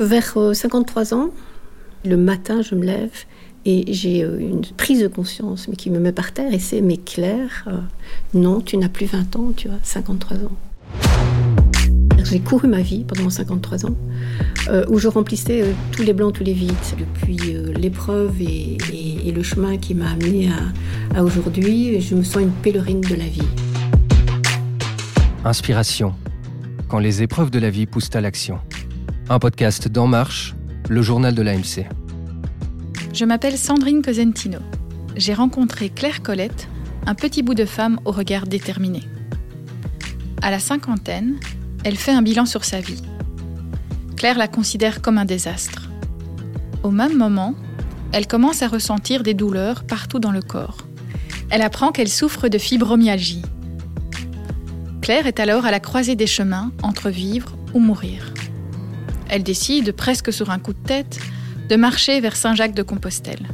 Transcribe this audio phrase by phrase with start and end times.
[0.00, 1.30] Vers 53 ans,
[2.04, 3.12] le matin, je me lève
[3.64, 6.96] et j'ai une prise de conscience, mais qui me met par terre, et c'est, mais
[6.96, 7.68] Claire,
[8.34, 10.56] non, tu n'as plus 20 ans, tu as 53 ans.
[12.24, 13.94] J'ai couru ma vie pendant 53 ans,
[14.66, 18.76] euh, où je remplissais euh, tous les blancs, tous les vides, depuis euh, l'épreuve et,
[19.30, 20.50] le chemin qui m'a amené
[21.14, 22.00] à aujourd'hui.
[22.00, 23.42] Je me sens une pèlerine de la vie.
[25.44, 26.14] Inspiration,
[26.88, 28.58] quand les épreuves de la vie poussent à l'action.
[29.30, 30.54] Un podcast d'En Marche,
[30.90, 31.86] le journal de l'AMC.
[33.14, 34.58] Je m'appelle Sandrine Cosentino.
[35.16, 36.68] J'ai rencontré Claire Colette,
[37.06, 39.00] un petit bout de femme au regard déterminé.
[40.42, 41.36] À la cinquantaine,
[41.84, 43.00] elle fait un bilan sur sa vie.
[44.14, 45.88] Claire la considère comme un désastre.
[46.82, 47.54] Au même moment,
[48.12, 50.86] elle commence à ressentir des douleurs partout dans le corps.
[51.48, 53.42] Elle apprend qu'elle souffre de fibromyalgie.
[55.00, 58.33] Claire est alors à la croisée des chemins entre vivre ou mourir.
[59.34, 61.18] Elle décide, presque sur un coup de tête,
[61.68, 63.48] de marcher vers Saint-Jacques de Compostelle.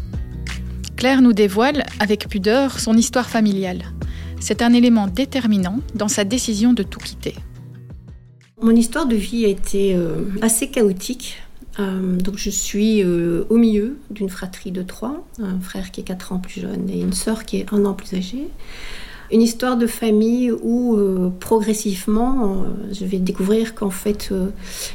[0.95, 3.85] Claire nous dévoile, avec pudeur, son histoire familiale.
[4.41, 7.35] C'est un élément déterminant dans sa décision de tout quitter.
[8.61, 11.39] Mon histoire de vie a été euh, assez chaotique.
[11.79, 16.05] Euh, donc je suis euh, au milieu d'une fratrie de trois, un frère qui est
[16.05, 18.49] quatre ans plus jeune et une sœur qui est un an plus âgée.
[19.33, 20.99] Une histoire de famille où
[21.39, 24.31] progressivement je vais découvrir qu'en fait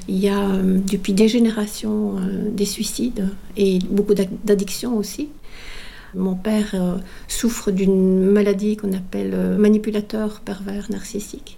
[0.10, 0.50] il y a
[0.92, 2.16] depuis des générations
[2.52, 5.30] des suicides et beaucoup d'addictions aussi.
[6.16, 6.76] Mon père
[7.30, 11.58] souffre d'une maladie qu'on appelle manipulateur pervers narcissique.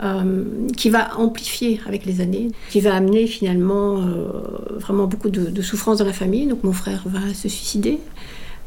[0.00, 0.44] Euh,
[0.76, 4.28] qui va amplifier avec les années, qui va amener finalement euh,
[4.76, 6.46] vraiment beaucoup de, de souffrance dans la famille.
[6.46, 7.98] Donc mon frère va se suicider.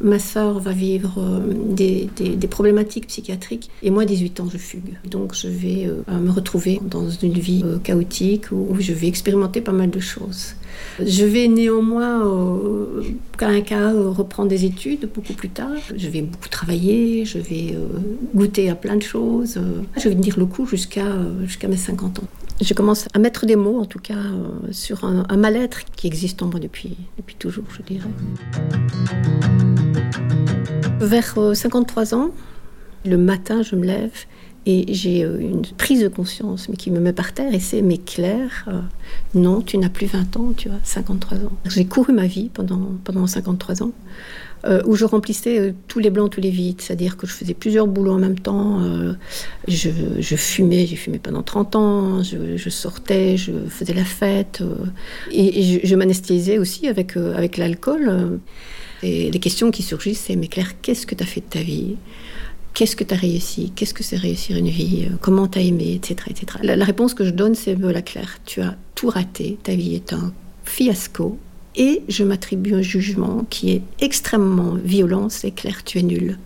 [0.03, 1.39] Ma sœur va vivre euh,
[1.73, 4.97] des, problématiques psychiatriques et moi, 18 ans, je fugue.
[5.05, 9.61] Donc, je vais euh, me retrouver dans une vie euh, chaotique où, je vais expérimenter
[9.61, 10.55] pas mal de choses.
[10.99, 12.21] Je vais néanmoins,
[13.37, 15.75] cas un cas, reprendre des études beaucoup plus tard.
[15.95, 17.75] Je vais beaucoup travailler, je vais
[18.33, 19.59] goûter à plein de choses.
[19.97, 21.03] Je vais tenir le coup jusqu'à
[21.67, 22.27] mes 50 ans.
[22.61, 24.23] Je commence à mettre des mots, en tout cas,
[24.71, 26.95] sur un, mal-être qui existe en moi depuis
[27.37, 28.09] toujours, je dirais.
[30.99, 32.31] Vers 53 euh, ans,
[33.05, 34.25] le matin, je me lève
[34.65, 37.81] et j'ai euh, une prise de conscience mais qui me met par terre et c'est
[37.81, 38.79] mais Claire, euh,
[39.33, 41.51] non, tu n'as plus 20 ans, tu as 53 ans.
[41.65, 43.91] J'ai couru ma vie pendant, pendant 53 ans.
[44.85, 48.13] où je remplissais tous les blancs, tous les vides, c'est-à-dire que je faisais plusieurs boulots
[48.13, 48.79] en même temps.
[49.67, 49.89] Je,
[50.19, 54.61] je, fumais, j'ai fumé pendant 30 ans, je, sortais, je faisais la fête,
[55.31, 58.39] et, je, je m'anesthésiais aussi avec, avec l'alcool.
[59.03, 61.61] Et les questions qui surgissent, c'est mais Claire, qu'est-ce que tu as fait de ta
[61.61, 61.95] vie?
[62.73, 63.71] Qu'est-ce que tu as réussi?
[63.75, 65.09] Qu'est-ce que c'est réussir une vie?
[65.21, 66.15] Comment tu as aimé Etc.
[66.29, 66.45] etc.
[66.63, 69.57] La, réponse que je donne, c'est voilà, Claire, tu as tout raté.
[69.61, 70.33] Ta vie est un
[70.63, 71.37] fiasco.
[71.75, 76.37] Et je m'attribue un jugement qui est extrêmement violent c'est Claire, tu es nulle.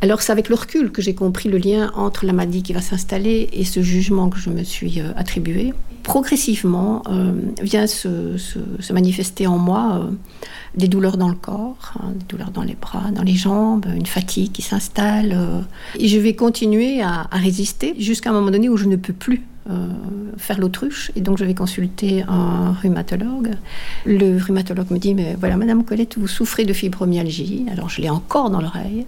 [0.00, 2.80] Alors c'est avec le recul que j'ai compris le lien entre la maladie qui va
[2.80, 5.72] s'installer et ce jugement que je me suis euh, attribué.
[6.08, 8.08] Progressivement euh, vient se,
[8.90, 10.10] manifester en moi euh,
[10.74, 14.06] des douleurs dans le corps, hein, des douleurs dans les bras, dans les jambes, une
[14.06, 15.36] fatigue qui s'installe.
[15.98, 19.12] et je vais continuer à, à résister jusqu'à un moment donné où je ne peux
[19.12, 19.42] plus
[20.38, 21.12] faire l'autruche.
[21.14, 23.50] Et donc, je vais consulter un rhumatologue.
[24.06, 27.66] Le rhumatologue me dit, mais voilà, Madame Colette, vous souffrez de fibromyalgie.
[27.70, 29.04] Alors, je l'ai encore dans l'oreille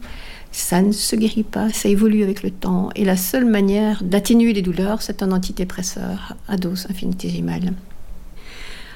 [0.52, 2.90] ça ne se guérit pas, ça évolue avec le temps.
[2.96, 7.72] Et la seule manière d'atténuer les douleurs, c'est un antidépresseur à dose infinitésimale.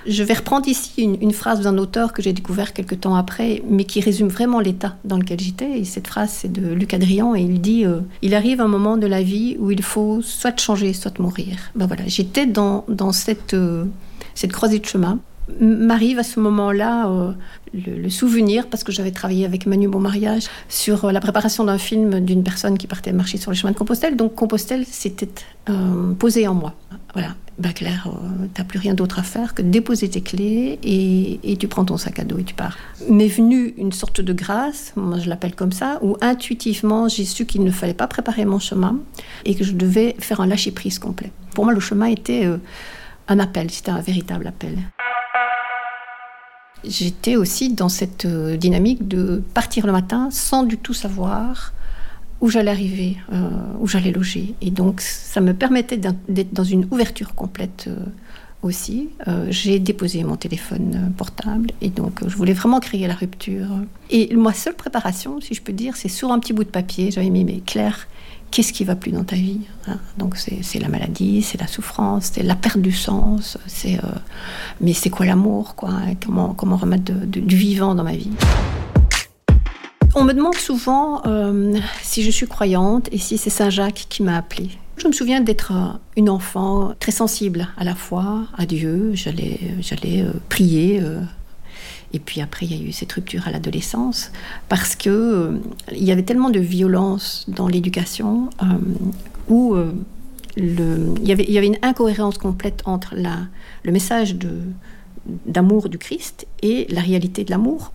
[0.06, 3.84] Je vais reprendre ici une, phrase d'un auteur que j'ai découvert quelque temps après, mais
[3.84, 5.78] qui résume vraiment l'état dans lequel j'étais.
[5.78, 8.98] Et cette phrase, c'est de Luc Adrian, et il dit euh, Il arrive un moment
[8.98, 11.56] de la vie où il faut soit changer, soit mourir.
[11.74, 13.86] Ben voilà, j'étais dans, cette, euh,
[14.34, 15.20] cette croisée de chemin
[15.60, 17.32] m'arrive à ce moment-là euh,
[17.74, 22.20] le, souvenir, parce que j'avais travaillé avec Manu Bonmariage sur euh, la préparation d'un film
[22.20, 24.16] d'une personne qui partait marcher sur le chemin de Compostelle.
[24.16, 25.28] Donc Compostelle s'était
[25.68, 26.74] euh, posé en moi.
[27.12, 28.10] Voilà, bah Claire,
[28.54, 31.96] t'as plus rien d'autre à faire que déposer tes clés et, et, tu prends ton
[31.96, 32.76] sac à dos et tu pars.
[33.08, 37.46] M'est venue une sorte de grâce, moi je l'appelle comme ça, où intuitivement j'ai su
[37.46, 38.98] qu'il ne fallait pas préparer mon chemin
[39.44, 41.30] et que je devais faire un lâcher-prise complet.
[41.54, 42.48] Pour moi, le chemin était
[43.28, 44.78] un appel, c'était un véritable appel
[46.86, 51.72] j'étais aussi dans cette euh, dynamique de partir le matin sans du tout savoir
[52.40, 53.48] où j'allais arriver, euh,
[53.80, 54.54] où j'allais loger.
[54.60, 58.04] Et donc, ça me permettait d'être dans une ouverture complète euh,
[58.62, 59.10] aussi.
[59.50, 63.68] j'ai déposé mon téléphone portable et donc je voulais vraiment créer la rupture.
[64.08, 67.10] Et ma seule préparation, si je peux dire, c'est sur un petit bout de papier.
[67.10, 68.06] J'avais mis, mais Claire,
[68.54, 72.30] qu'est-ce qui va plus dans ta vie hein Donc c'est la maladie, c'est la souffrance,
[72.32, 74.08] c'est la perte du sens, c'est euh,
[74.80, 75.90] mais c'est quoi l'amour quoi
[76.24, 78.30] Comment comment remettre du vivant dans ma vie
[80.14, 84.22] On me demande souvent euh, si je suis croyante et si c'est Saint Jacques qui
[84.22, 84.70] m'a appelée.
[84.98, 89.10] Je me souviens d'être euh, une enfant très sensible à la foi, à Dieu.
[89.14, 91.02] J'allais j'allais prier.
[92.14, 94.30] Et puis après, il y a eu cette rupture à l'adolescence
[94.68, 95.58] parce que euh,
[95.90, 98.66] il y avait tellement de violence dans l'éducation euh,
[99.48, 99.92] où euh,
[100.56, 104.36] il, y avait, une incohérence complète entre le message
[105.46, 107.92] d'amour du Christ et la réalité de l'amour.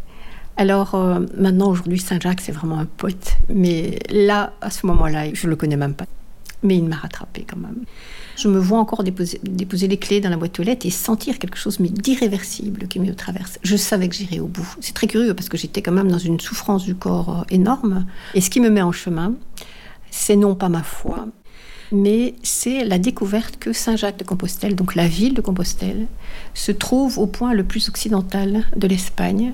[0.57, 0.97] Alors
[1.37, 3.37] maintenant, aujourd'hui, Saint Jacques, c'est vraiment un pote.
[3.47, 6.03] Mais là, à ce moment-là, je ne le connais même pas.
[6.63, 7.83] Mais il m'a rattrapé quand même.
[8.35, 11.57] Je me vois encore déposer, les clés dans la boîte aux lettres et sentir quelque
[11.57, 13.59] chose d'irréversible qui me traverse.
[13.63, 14.67] Je savais que j'irais au bout.
[14.81, 18.05] C'est très curieux parce que j'étais quand même dans une souffrance du corps euh, énorme.
[18.33, 19.33] Et ce qui me met en chemin,
[20.11, 21.27] c'est non pas ma foi,
[21.91, 26.07] mais c'est la découverte que Saint-Jacques de Compostelle, donc la ville de Compostelle,
[26.53, 29.53] se trouve au point le plus occidental de l'Espagne.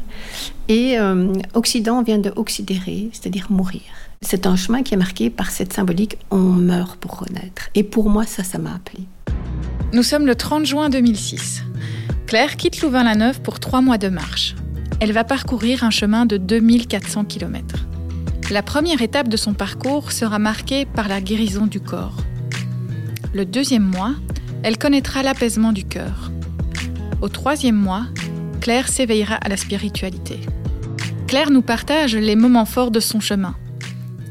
[0.67, 3.81] Et euh, Occident vient de oxydérer, c'est-à-dire mourir.
[4.21, 7.69] C'est un chemin qui est marqué par cette symbolique on meurt pour renaître.
[7.75, 9.07] Et pour moi, ça, ça m'a appelé.
[9.93, 11.63] Nous sommes le 30 juin 2006.
[12.27, 14.55] Claire quitte Louvain-la-Neuve pour trois mois de marche.
[14.99, 17.85] Elle va parcourir un chemin de 2400 km.
[18.51, 22.17] La première étape de son parcours sera marquée par la guérison du corps.
[23.33, 24.13] Le deuxième mois,
[24.63, 26.31] elle connaîtra l'apaisement du cœur.
[27.21, 28.05] Au troisième mois,
[28.61, 30.39] Claire s'éveillera à la spiritualité.
[31.27, 33.55] Claire nous partage les moments forts de son chemin.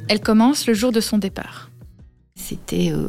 [0.08, 1.70] Elle commence le jour de son départ.
[2.36, 3.08] C'était euh,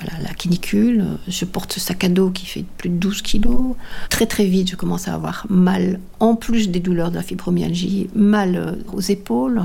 [0.00, 1.04] la canicule.
[1.28, 3.76] Je porte ce sac à dos qui fait plus de 12 kilos.
[4.10, 8.08] Très très vite, je commence à avoir mal, en plus des douleurs de la fibromyalgie,
[8.16, 9.62] mal euh, aux épaules,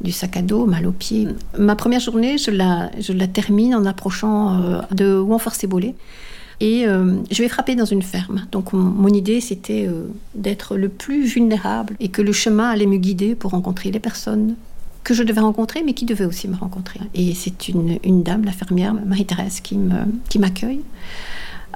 [0.00, 1.28] du sac à dos, mal aux pieds.
[1.56, 2.90] Ma première journée, je la,
[3.28, 5.94] termine en approchant euh, de Ouanfort-Cébolé.
[6.62, 8.46] Et je vais frapper dans une ferme.
[8.52, 9.88] Donc mon, idée, c'était
[10.34, 14.56] d'être le plus vulnérable et que le chemin allait me guider pour rencontrer les personnes
[15.04, 17.00] que je devais rencontrer, mais qui devait aussi me rencontrer.
[17.14, 20.82] Et c'est une, dame, la fermière, Marie-Thérèse, qui m'accueille.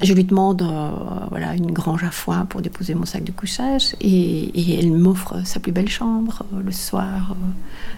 [0.03, 0.91] Je lui demande euh,
[1.31, 5.47] voilà, une grange à foin pour déposer mon sac de couchage et, et elle m'offre
[5.47, 7.31] sa plus belle chambre euh, le soir.
[7.31, 7.51] Euh,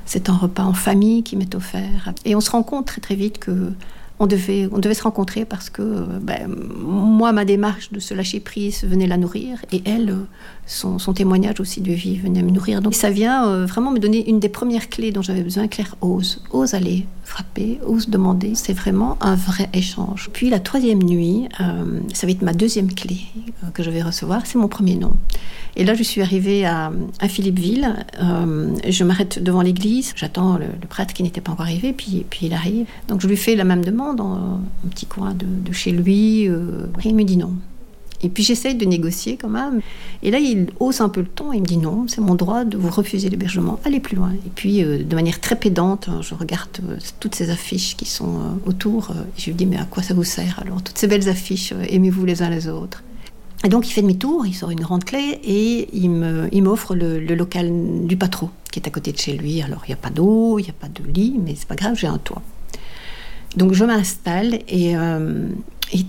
[0.04, 2.12] c'est un repas en famille qui m'est offert.
[2.26, 3.72] Et on se rend compte très très vite que
[4.18, 5.82] on devait, on devait se rencontrer parce que
[6.20, 10.14] ben, moi, ma démarche de se lâcher prise venait la nourrir et elle,
[10.66, 12.80] son, témoignage aussi de vie venait me nourrir.
[12.80, 15.68] Donc ça vient euh, vraiment me donner une des premières clés dont j'avais besoin.
[15.68, 18.54] Claire ose, ose aller frapper, ose demander.
[18.54, 20.30] C'est vraiment un vrai échange.
[20.32, 24.02] Puis la troisième nuit, euh, ça va être ma deuxième clé euh, que je vais
[24.02, 25.12] recevoir, c'est mon premier nom.
[25.74, 26.90] Et là, je suis arrivée à,
[27.20, 27.94] à Philippeville.
[28.18, 30.14] je m'arrête devant l'église.
[30.16, 32.86] J'attends le, prêtre qui n'était pas encore arrivé, puis, puis il arrive.
[33.08, 36.44] Donc je lui fais la même demande dans un petit coin de, de chez lui.
[36.44, 36.50] et
[37.04, 37.52] il me dit non.
[38.26, 39.80] Et puis j'essaye de négocier quand même.
[40.24, 41.52] Et là, il hausse un peu le ton.
[41.52, 43.78] Il me dit non, c'est mon droit de vous refuser l'hébergement.
[43.84, 44.32] Allez plus loin.
[44.32, 48.34] Et puis, euh, de manière très pédante, je regarde euh, toutes ces affiches qui sont
[48.34, 49.12] euh, autour.
[49.38, 50.82] je lui dis mais à quoi ça vous sert alors?
[50.82, 53.04] Toutes ces belles affiches, aimez-vous les uns les autres?
[53.64, 56.10] Et donc il fait demi-tour, il sort une grande clé et il
[56.62, 57.70] m'offre le, le, local
[58.06, 59.62] du patron qui est à côté de chez lui.
[59.62, 61.76] Alors il n'y a pas d'eau, il n'y a pas de lit, mais c'est pas
[61.76, 62.42] grave, j'ai un toit.
[63.56, 64.94] Donc je m'installe et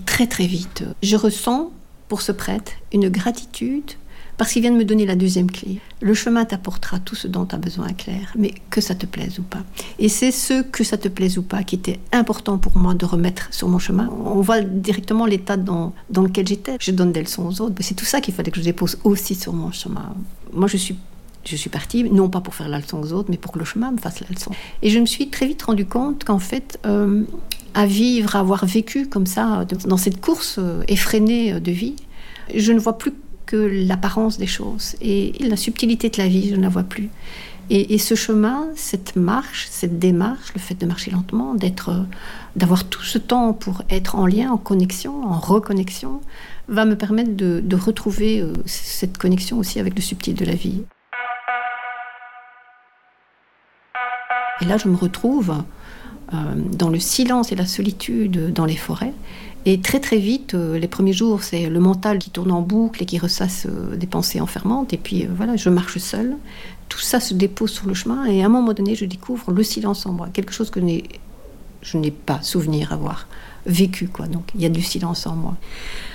[0.04, 1.70] très très vite, je ressens
[2.08, 3.92] pour ce prêtre une gratitude
[4.38, 5.80] parce qu'il vient de me donner la deuxième clé.
[6.00, 9.40] Le chemin t'apportera tout ce dont tu as besoin, Claire, mais que ça te plaise
[9.40, 9.64] ou pas.
[9.98, 13.04] Et c'est ce que ça te plaise ou pas qui était important pour moi de
[13.04, 14.08] remettre sur mon chemin.
[14.24, 16.76] On voit directement l'état dans, lequel j'étais.
[16.80, 17.74] Je donne des leçons aux autres.
[17.80, 20.14] C'est tout ça qu'il fallait que je dépose aussi sur mon chemin.
[20.52, 20.96] Moi, je suis
[21.44, 23.64] je suis partie, non pas pour faire la leçon aux autres, mais pour que le
[23.64, 24.50] chemin me fasse la leçon.
[24.82, 27.24] Et je me suis très vite rendu compte qu'en fait, euh,
[27.72, 31.96] à vivre, à avoir vécu comme ça, dans cette course euh, effrénée de vie,
[32.54, 33.12] je ne vois plus
[33.46, 34.94] que l'apparence des choses.
[35.00, 37.08] Et la subtilité de la vie, je ne la vois plus.
[37.70, 42.06] Et, ce chemin, cette marche, cette démarche, le fait de marcher lentement, d'être,
[42.56, 46.22] d'avoir tout ce temps pour être en lien, en connexion, en reconnexion,
[46.68, 50.82] va me permettre de, retrouver euh, cette connexion aussi avec le subtil de la vie.
[54.62, 55.62] Et là, je me retrouve
[56.32, 59.12] euh, dans le silence et la solitude dans les forêts.
[59.66, 63.02] Et très très vite, euh, les premiers jours, c'est le mental qui tourne en boucle
[63.02, 64.92] et qui ressasse euh, des pensées enfermantes.
[64.92, 66.36] Et puis voilà, je marche seule.
[66.88, 69.62] Tout ça se dépose sur le chemin et à un moment donné, je découvre le
[69.62, 70.80] silence en moi, quelque chose que
[71.82, 73.28] je n'ai pas souvenir avoir
[73.66, 74.08] vécu.
[74.08, 74.26] Quoi.
[74.26, 75.56] Donc il y a du silence en moi.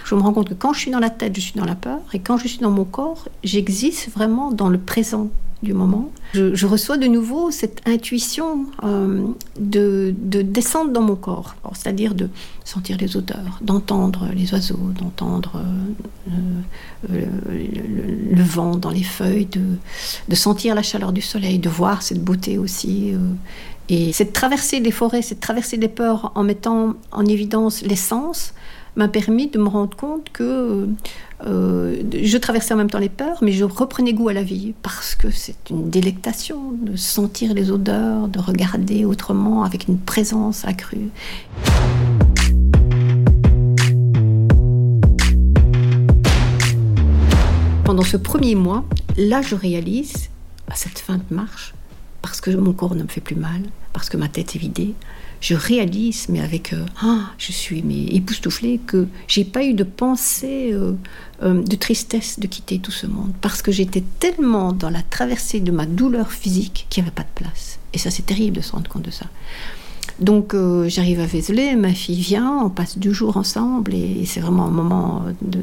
[0.03, 1.75] Je me rends compte que quand je suis dans la tête, je suis dans la
[1.75, 1.99] peur.
[2.13, 5.29] Et quand je suis dans mon corps, j'existe vraiment dans le présent
[5.63, 6.11] du moment.
[6.33, 9.25] Je, reçois de nouveau cette intuition euh,
[9.59, 12.29] de, descendre dans mon corps, c'est-à-dire de
[12.63, 15.63] sentir les odeurs, d'entendre les oiseaux, d'entendre
[16.29, 17.25] euh,
[18.31, 22.57] le, vent dans les feuilles, de, sentir la chaleur du soleil, de voir cette beauté
[22.57, 23.13] aussi.
[23.89, 28.53] et cette traversée des forêts, cette traversée des peurs en mettant en évidence l'essence,
[28.95, 30.87] m'a permis de me rendre compte que
[31.45, 34.73] euh, je traversais en même temps les peurs, mais je reprenais goût à la vie
[34.81, 40.65] parce que c'est une délectation de sentir les odeurs, de regarder autrement avec une présence
[40.65, 41.09] accrue.
[47.83, 48.85] Pendant ce premier mois,
[49.17, 50.29] là, je réalise,
[50.67, 51.73] à cette fin de marche,
[52.21, 54.93] parce que mon corps ne me fait plus mal, parce que ma tête est vidée,
[55.43, 60.69] je réalise, mais avec, euh, ah, je suis époustouflée, que j'ai pas eu de pensée
[60.71, 60.93] euh,
[61.43, 65.59] euh, de tristesse de quitter tout ce monde, parce que j'étais tellement dans la traversée
[65.59, 67.77] de ma douleur physique qu'il n'y avait pas de place.
[67.91, 69.25] Et ça, c'est terrible de se rendre compte de ça.
[70.19, 70.55] Donc
[70.87, 74.71] j'arrive à Vézelay, ma fille vient, on passe deux jours ensemble et, c'est vraiment un
[74.71, 75.59] moment de,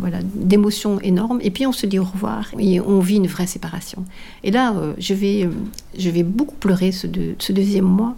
[0.00, 1.38] voilà d'émotion énorme.
[1.40, 4.04] Et puis on se dit au revoir et on vit une vraie séparation.
[4.42, 5.48] Et là, je vais
[5.96, 7.06] je vais beaucoup pleurer ce,
[7.38, 8.16] ce deuxième mois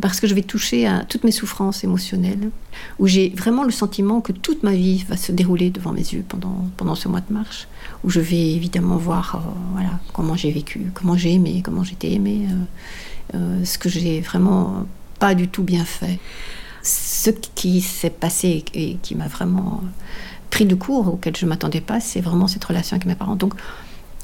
[0.00, 2.50] parce que je vais toucher à toutes mes souffrances émotionnelles,
[2.98, 6.24] où j'ai vraiment le sentiment que toute ma vie va se dérouler devant mes yeux
[6.28, 7.68] pendant, pendant ce mois de marche,
[8.02, 12.12] où je vais évidemment voir euh, voilà, comment j'ai vécu, comment j'ai aimé, comment j'étais
[12.12, 14.86] aimée, euh, euh, ce que j'ai vraiment
[15.18, 16.18] pas du tout bien fait.
[16.82, 19.82] Ce qui s'est passé et qui m'a vraiment
[20.50, 23.36] pris de court, auquel je ne m'attendais pas, c'est vraiment cette relation avec mes parents.
[23.36, 23.54] Donc,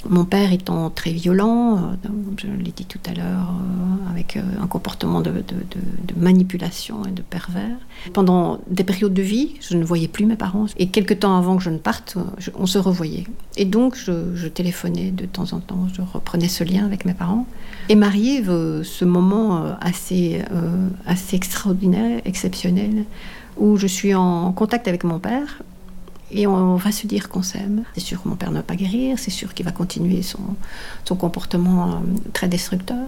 [0.09, 4.42] mon père étant très violent, euh, je l'ai dit tout à l'heure, euh, avec euh,
[4.61, 5.33] un comportement de,
[6.16, 7.76] manipulation et de pervers.
[8.12, 10.66] Pendant des périodes de vie, je ne voyais plus mes parents.
[10.78, 12.16] Et quelques temps avant que je ne parte,
[12.54, 13.25] on se revoyait.
[13.57, 17.47] Et donc, je, téléphonais de temps en temps, je reprenais ce lien avec mes parents.
[17.88, 20.42] Et m'arrive ce moment assez,
[21.07, 23.04] assez extraordinaire, exceptionnel,
[23.57, 25.62] où je suis en contact avec mon père
[26.32, 27.84] et on va se dire qu'on s'aime.
[27.94, 30.40] C'est sûr que mon père ne va pas guérir, c'est sûr qu'il va continuer son,
[31.04, 31.94] son comportement euh,
[32.32, 33.06] très destructeur.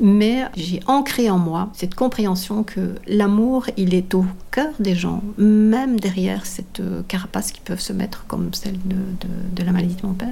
[0.00, 5.22] Mais j'ai ancré en moi cette compréhension que l'amour, il est au cœur des gens,
[5.38, 8.96] même derrière cette euh, carapace qui peuvent se mettre comme celle de,
[9.52, 10.28] de, la maladie de mon père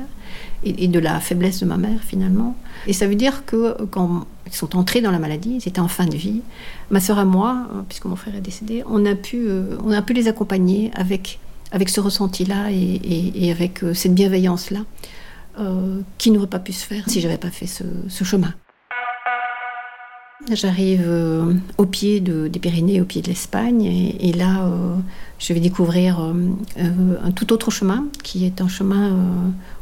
[0.64, 2.54] et, de la faiblesse de ma mère finalement.
[2.86, 5.88] Et ça veut dire que quand ils sont entrés dans la maladie, ils étaient en
[5.88, 6.42] fin de vie,
[6.90, 9.48] ma sœur et moi, euh, puisque mon frère est décédé, on a pu,
[9.84, 11.38] on a pu les accompagner avec
[11.72, 14.80] avec ce ressenti-là et, avec euh, cette bienveillance-là,
[15.58, 18.54] euh, qui n'aurait pas pu se faire si j'avais pas fait ce, chemin.
[20.50, 24.72] J'arrive euh, au pied des Pyrénées, au pied de l'Espagne, et, là,
[25.38, 29.14] je vais découvrir un tout autre chemin, qui est un chemin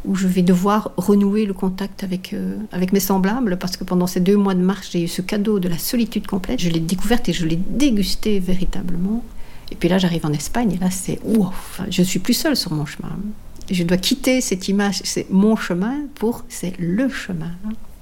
[0.04, 2.35] où je vais devoir renouer le contact avec,
[2.73, 5.61] avec mes semblables, parce que pendant ces deux mois de marche, j'ai eu ce cadeau
[5.61, 6.59] de la solitude complète.
[6.59, 9.23] Je l'ai découverte et je l'ai dégustée véritablement.
[9.71, 12.73] Et puis là, j'arrive en Espagne, et là, c'est ouf, je suis plus seule sur
[12.73, 13.11] mon chemin.
[13.71, 17.53] Je dois quitter cette image, c'est mon chemin pour c'est le chemin.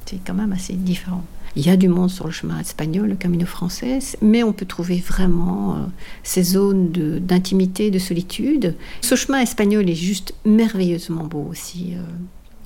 [0.05, 1.25] C'est quand même assez différent.
[1.57, 4.67] Il y a du monde sur le chemin espagnol, le Camino français, mais on peut
[4.67, 5.79] trouver vraiment euh,
[6.23, 8.75] ces zones d'intimité, de, solitude.
[9.01, 11.95] Ce chemin espagnol est juste merveilleusement beau aussi.
[11.95, 12.03] Euh,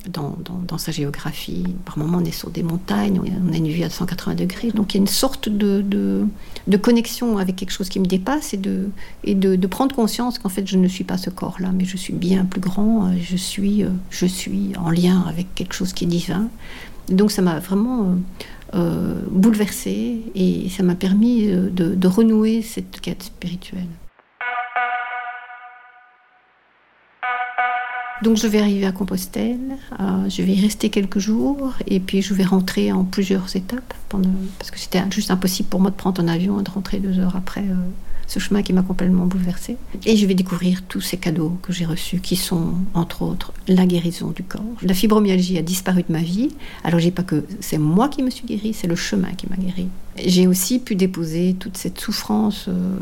[0.09, 1.65] dans, sa géographie.
[1.85, 4.71] Par moments, on est sur des montagnes, on a une vue à 180 degrés.
[4.71, 8.55] Donc il y a une sorte de, de, connexion avec quelque chose qui me dépasse
[8.55, 8.89] et de,
[9.25, 12.13] et de, prendre conscience qu'en fait, je ne suis pas ce corps-là, mais je suis
[12.13, 16.05] bien plus grand, euh, je suis, euh, je suis en lien avec quelque chose qui
[16.05, 16.49] est divin.
[17.09, 18.17] Donc ça m'a vraiment
[18.75, 23.87] euh, bouleversée et ça m'a permis de renouer cette quête spirituelle.
[28.23, 29.59] Donc je vais arriver à Compostelle,
[29.99, 33.95] euh, je vais y rester quelques jours et puis je vais rentrer en plusieurs étapes
[34.59, 37.19] parce que c'était juste impossible pour moi de prendre un avion et de rentrer deux
[37.19, 37.75] heures après euh,
[38.27, 39.77] ce chemin qui m'a complètement bouleversée.
[40.05, 43.87] Et je vais découvrir tous ces cadeaux que j'ai reçus qui sont entre autres la
[43.87, 44.65] guérison du corps.
[44.83, 46.51] La fibromyalgie a disparu de ma vie.
[46.85, 49.57] Alors j'ai pas que c'est moi qui me suis guérie, c'est le chemin qui m'a
[49.57, 49.89] guérie.
[50.23, 52.99] J'ai aussi pu déposer toute cette souffrance euh,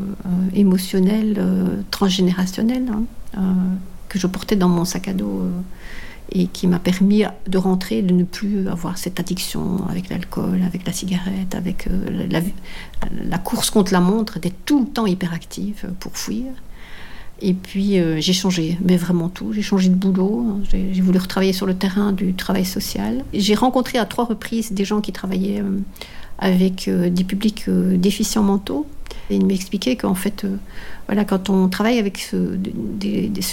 [0.55, 1.37] émotionnelle
[1.91, 2.89] transgénérationnelle.
[3.35, 3.43] Hein,
[4.09, 5.51] que je portais dans mon sac à dos euh,
[6.31, 10.85] et qui m'a permis de rentrer, de ne plus avoir cette addiction avec l'alcool, avec
[10.85, 12.27] la cigarette, avec euh,
[13.29, 16.45] la, course contre la montre, d'être tout le temps hyperactive pour fuir.
[17.41, 19.53] Et puis euh, j'ai changé, mais vraiment tout.
[19.53, 23.23] J'ai changé de boulot, j'ai voulu retravailler sur le terrain du travail social.
[23.33, 25.63] J'ai rencontré à trois reprises des gens qui travaillaient
[26.37, 28.85] avec des publics déficients mentaux
[29.29, 30.45] et il m'expliquait qu'en fait,
[31.09, 32.55] voilà, quand on travaille avec ce,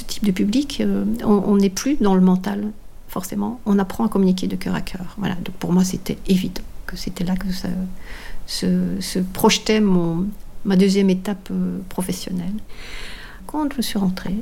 [0.06, 2.70] type de public, euh, on n'est plus dans le mental.
[3.08, 5.14] forcément, on apprend à communiquer de cœur à cœur.
[5.16, 7.70] Voilà, donc pour moi, c'était évident que c'était là que ça
[8.46, 10.26] se, projetait mon,
[10.66, 12.52] ma deuxième étape euh, professionnelle.
[13.46, 14.36] Quand je suis rentrée,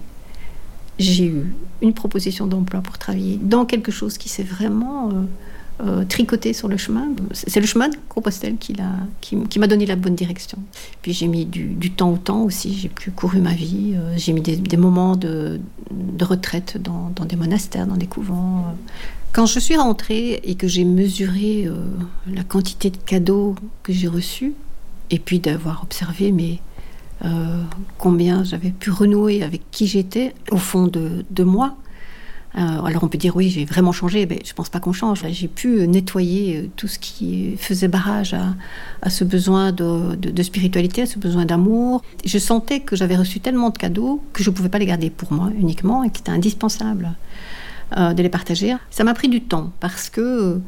[0.99, 5.23] j'ai eu une proposition d'emploi pour travailler dans quelque chose qui s'est vraiment euh,
[5.81, 7.09] euh, tricoté sur le chemin.
[7.33, 8.75] C'est le chemin de Compostelle qui,
[9.59, 10.59] m'a donné la bonne direction.
[11.03, 14.33] Puis j'ai mis du, temps au temps aussi, j'ai plus couru ma vie, euh, j'ai
[14.33, 15.61] mis des, moments de,
[16.21, 18.77] retraite dans, des monastères, dans des couvents.
[19.33, 21.69] Quand je suis rentrée et que j'ai mesuré
[22.33, 24.55] la quantité de cadeaux que j'ai reçus,
[25.11, 26.61] et puis d'avoir observé mais
[27.99, 31.84] combien j'avais pu renouer avec qui j'étais au fond de moi, euh,
[32.55, 35.25] alors on peut dire oui, j'ai vraiment changé, mais je pense pas qu'on change.
[35.29, 38.35] J'ai pu nettoyer euh, tout ce qui faisait barrage
[39.03, 42.03] à, ce besoin de, spiritualité, à ce besoin d'amour.
[42.25, 45.11] Je sentais que j'avais reçu tellement de cadeaux que je ne pouvais pas les garder
[45.11, 47.15] pour moi uniquement et qu'il était indispensable
[47.97, 48.75] euh, de les partager.
[48.91, 50.61] Ça m'a pris du temps parce que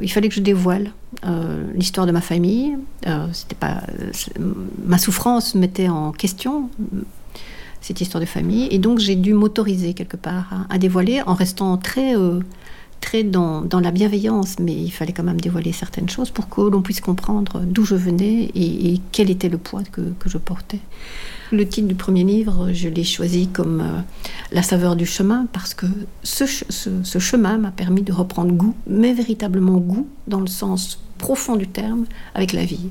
[0.00, 0.90] il fallait que je dévoile
[1.76, 2.76] l'histoire de ma famille.
[3.32, 3.82] c'était pas
[4.84, 6.68] ma souffrance mettait en question
[7.84, 8.66] cette histoire de famille.
[8.70, 12.40] Et donc j'ai dû m'autoriser quelque part à, dévoiler en restant très, euh,
[13.02, 16.62] très dans, dans, la bienveillance, mais il fallait quand même dévoiler certaines choses pour que
[16.62, 20.80] l'on puisse comprendre d'où je venais et, quel était le poids que, que, je portais.
[21.52, 24.00] Le titre du premier livre, je l'ai choisi comme euh,
[24.50, 25.84] La saveur du chemin parce que
[26.22, 26.46] ce,
[27.18, 32.06] chemin m'a permis de reprendre goût, mais véritablement goût dans le sens profond du terme,
[32.34, 32.88] avec la vie.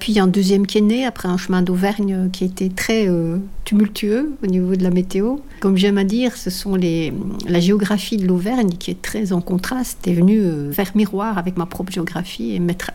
[0.00, 3.38] Puis a un deuxième qui est né après un chemin d'Auvergne qui était très euh,
[3.64, 5.36] tumultueux au niveau de la météo.
[5.60, 7.12] Comme j'aime à dire, ce sont les,
[7.46, 11.56] la géographie de l'Auvergne qui est très en contraste, est venue euh, faire miroir avec
[11.56, 12.90] ma propre géographie et mettre,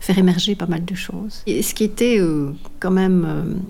[0.00, 1.42] faire émerger pas mal de choses.
[1.46, 3.60] Et ce qui était euh, quand même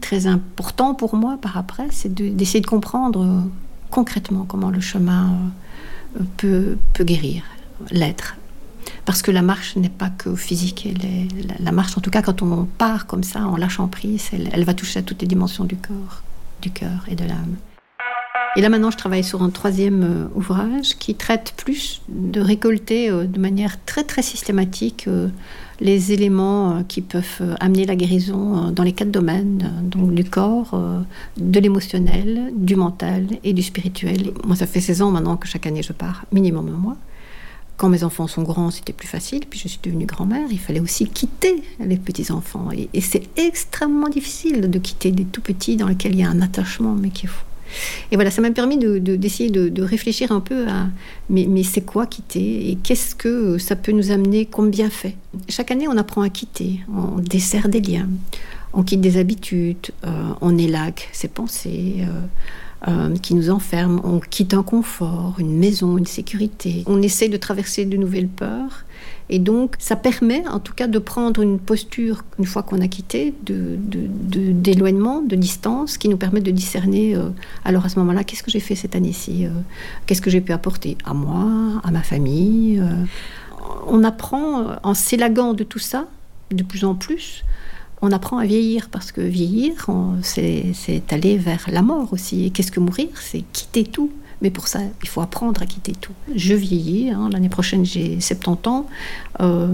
[0.00, 3.44] très important pour moi par après, c'est d'essayer de, comprendre
[3.90, 5.36] concrètement comment le chemin
[6.38, 7.42] peut, peut guérir
[7.90, 8.36] l'être
[9.04, 10.88] parce que la marche n'est pas que physique.
[11.58, 14.74] la, marche, en tout cas, quand on part comme ça, en lâchant prise, elle, va
[14.74, 16.22] toucher à toutes les dimensions du corps,
[16.60, 17.56] du cœur et de l'âme.
[18.54, 23.08] Et là maintenant, je travaille sur un troisième euh, ouvrage qui traite plus de récolter
[23.08, 25.28] euh, de manière très très systématique euh,
[25.80, 30.80] les éléments qui peuvent amener la guérison dans les quatre domaines, donc du corps,
[31.36, 34.32] de l'émotionnel, du mental et du spirituel.
[34.46, 36.96] Moi, ça fait 16 ans maintenant que chaque année je pars, minimum un mois.
[37.82, 39.40] Quand mes enfants sont grands, c'était plus facile.
[39.50, 40.46] Puis je suis devenue grand-mère.
[40.52, 42.68] Il fallait aussi quitter les petits-enfants.
[42.70, 46.40] Et, c'est extrêmement difficile de quitter des tout petits dans lesquels il y a un
[46.42, 47.42] attachement, mais qui est fou.
[48.12, 50.90] Et voilà, ça m'a permis d'essayer de, réfléchir un peu à
[51.28, 55.16] mais, mais c'est quoi quitter et qu'est-ce que ça peut nous amener comme bienfait.
[55.48, 58.08] Chaque année, on apprend à quitter, on dessert des liens,
[58.74, 61.96] on quitte des habitudes, euh, on élague ses pensées.
[62.02, 62.20] Euh,
[62.88, 64.00] euh, qui nous enferme.
[64.02, 66.82] On quitte un confort, une maison, une sécurité.
[66.86, 68.84] On essaie de traverser de nouvelles peurs.
[69.30, 72.88] Et donc, ça permet en tout cas de prendre une posture, une fois qu'on a
[72.88, 77.28] quitté, d'éloignement, de, distance, qui nous permet de discerner, euh,
[77.64, 79.50] alors à ce moment-là, qu'est-ce que j'ai fait cette année-ci euh,
[80.06, 82.82] Qu'est-ce que j'ai pu apporter à moi, à ma famille
[83.86, 86.08] On apprend, en s'élaguant de tout ça,
[86.50, 87.44] de plus en plus,
[88.02, 89.86] on apprend à vieillir parce que vieillir,
[90.22, 92.46] c'est aller vers la mort aussi.
[92.46, 93.08] Et qu'est-ce que mourir?
[93.14, 94.10] C'est quitter tout.
[94.42, 96.12] Mais pour ça, il faut apprendre à quitter tout.
[96.34, 97.30] Je vieillis, hein.
[97.32, 98.86] l'année prochaine j'ai 70 ans.
[99.40, 99.68] Euh,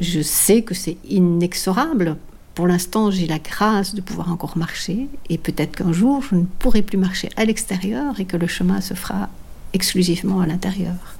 [0.00, 2.16] je sais que c'est inexorable.
[2.54, 5.08] Pour l'instant, j'ai la grâce de pouvoir encore marcher.
[5.28, 8.80] Et peut-être qu'un jour, je ne pourrai plus marcher à l'extérieur et que le chemin
[8.80, 9.28] se fera
[9.72, 11.16] exclusivement à l'intérieur.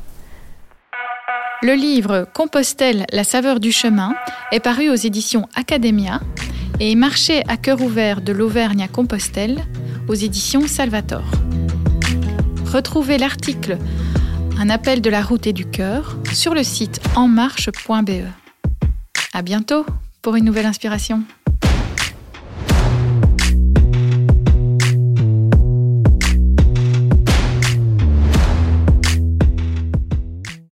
[1.64, 4.16] Le livre Compostelle, la saveur du chemin
[4.51, 6.20] est paru aux éditions Academia
[6.81, 9.61] et Marché à cœur ouvert de l'Auvergne à Compostelle
[10.09, 11.22] aux éditions Salvator.
[12.66, 13.79] Retrouvez l'article
[14.59, 18.27] Un appel de la route et du cœur sur le site enmarche.be.
[19.33, 19.87] À bientôt
[20.20, 21.22] pour une nouvelle inspiration.